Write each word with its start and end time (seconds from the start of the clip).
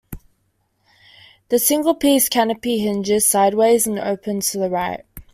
The 1.49 1.59
single-piece 1.59 2.27
canopy 2.27 2.79
hinges 2.79 3.27
sideways 3.27 3.85
and 3.85 3.99
opens 3.99 4.49
to 4.49 4.57
the 4.57 4.67
right. 4.67 5.05